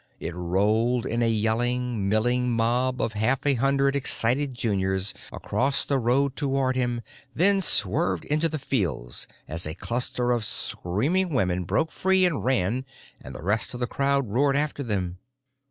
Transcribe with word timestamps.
It 0.19 0.33
rolled 0.33 1.05
in 1.05 1.21
a 1.21 1.29
yelling, 1.29 2.09
milling 2.09 2.49
mob 2.49 2.99
of 2.99 3.13
half 3.13 3.45
a 3.45 3.53
hundred 3.53 3.95
excited 3.95 4.55
juniors 4.55 5.13
across 5.31 5.85
the 5.85 5.99
road 5.99 6.35
toward 6.35 6.75
him, 6.75 7.01
then 7.35 7.61
swerved 7.61 8.25
into 8.25 8.49
the 8.49 8.57
fields 8.57 9.27
as 9.47 9.67
a 9.67 9.75
cluster 9.75 10.31
of 10.31 10.43
screaming 10.43 11.29
women 11.29 11.65
broke 11.65 11.91
free 11.91 12.25
and 12.25 12.43
ran, 12.43 12.83
and 13.21 13.35
the 13.35 13.43
rest 13.43 13.75
of 13.75 13.79
the 13.79 13.85
crowd 13.85 14.27
roared 14.27 14.55
after 14.55 14.81
them. 14.81 15.19